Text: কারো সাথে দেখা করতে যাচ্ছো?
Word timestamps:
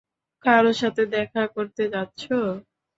কারো 0.45 0.71
সাথে 0.81 1.03
দেখা 1.15 1.43
করতে 1.55 1.83
যাচ্ছো? 1.93 2.37